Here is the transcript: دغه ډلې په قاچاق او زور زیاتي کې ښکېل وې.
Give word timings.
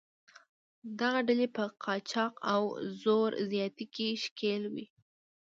دغه 0.99 1.19
ډلې 1.27 1.47
په 1.55 1.63
قاچاق 1.83 2.33
او 2.53 2.63
زور 3.01 3.31
زیاتي 3.51 3.85
کې 3.95 4.07
ښکېل 4.23 4.63
وې. 4.73 4.85